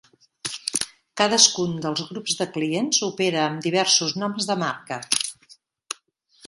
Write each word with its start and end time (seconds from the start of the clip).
Cadascun 1.21 1.75
dels 1.83 2.01
grups 2.07 2.39
de 2.39 2.47
clients 2.57 3.03
opera 3.11 3.45
amb 3.45 3.63
diversos 3.69 4.19
noms 4.23 4.51
de 4.53 4.61
marca. 4.67 5.01